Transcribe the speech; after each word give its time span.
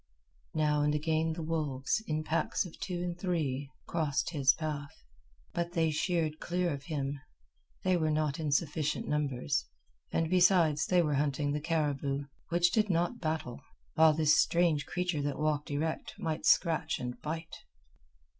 Now 0.55 0.81
and 0.81 0.95
again 0.95 1.33
the 1.33 1.43
wolves, 1.43 2.03
in 2.07 2.23
packs 2.23 2.65
of 2.65 2.75
two 2.79 3.03
and 3.03 3.15
three, 3.19 3.69
crossed 3.85 4.31
his 4.31 4.55
path. 4.55 5.03
But 5.53 5.73
they 5.73 5.91
sheered 5.91 6.39
clear 6.39 6.73
of 6.73 6.85
him. 6.85 7.21
They 7.83 7.97
were 7.97 8.09
not 8.09 8.39
in 8.39 8.51
sufficient 8.51 9.07
numbers, 9.07 9.67
and 10.11 10.27
besides 10.27 10.87
they 10.87 11.03
were 11.03 11.13
hunting 11.21 11.51
the 11.51 11.61
caribou, 11.61 12.23
which 12.49 12.71
did 12.71 12.89
not 12.89 13.19
battle, 13.21 13.61
while 13.93 14.13
this 14.13 14.35
strange 14.41 14.87
creature 14.87 15.21
that 15.21 15.37
walked 15.37 15.69
erect 15.69 16.15
might 16.17 16.47
scratch 16.47 16.97
and 16.97 17.21
bite. 17.21 17.57